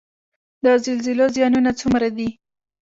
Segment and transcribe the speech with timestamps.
[0.63, 2.29] د زلزلو زیانونه څومره دي؟